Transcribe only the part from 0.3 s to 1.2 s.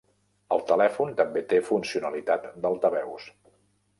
El telèfon